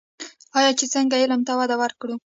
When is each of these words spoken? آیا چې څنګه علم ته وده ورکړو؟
آیا 0.57 0.71
چې 0.79 0.85
څنګه 0.93 1.15
علم 1.21 1.41
ته 1.47 1.53
وده 1.59 1.75
ورکړو؟ 1.81 2.15